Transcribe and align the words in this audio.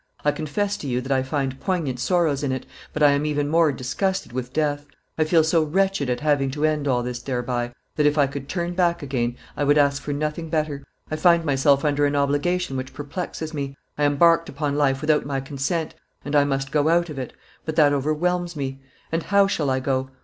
I 0.25 0.31
confess 0.31 0.77
to 0.77 0.87
you 0.87 0.99
that 1.01 1.11
I 1.11 1.21
find 1.21 1.59
poignant 1.59 1.99
sorrows 1.99 2.41
in 2.41 2.51
it, 2.51 2.65
but 2.91 3.03
I 3.03 3.11
am 3.11 3.23
even 3.23 3.47
more 3.47 3.71
disgusted 3.71 4.33
with 4.33 4.51
death; 4.51 4.87
I 5.15 5.25
feel 5.25 5.43
so 5.43 5.61
wretched 5.61 6.09
at 6.09 6.21
having 6.21 6.49
to 6.49 6.65
end 6.65 6.87
all 6.87 7.03
this 7.03 7.21
thereby, 7.21 7.75
that, 7.97 8.07
if 8.07 8.17
I 8.17 8.25
could 8.25 8.49
turn 8.49 8.73
back 8.73 9.03
again, 9.03 9.37
I 9.55 9.63
would 9.63 9.77
ask 9.77 10.01
for 10.01 10.11
nothing 10.11 10.49
better. 10.49 10.83
I 11.11 11.17
find 11.17 11.45
myself 11.45 11.85
under 11.85 12.07
an 12.07 12.15
obligation 12.15 12.77
which 12.77 12.95
perplexes 12.95 13.53
me: 13.53 13.77
I 13.95 14.05
embarked 14.05 14.49
upon 14.49 14.75
life 14.75 15.01
without 15.01 15.23
my 15.27 15.39
consent, 15.39 15.93
and 16.25 16.35
I 16.35 16.45
must 16.45 16.71
go 16.71 16.89
out 16.89 17.09
of 17.11 17.19
it; 17.19 17.33
that 17.65 17.79
overwhelms 17.93 18.55
me. 18.55 18.79
And 19.11 19.21
how 19.21 19.45
shall 19.45 19.69
I 19.69 19.79
go? 19.79 20.09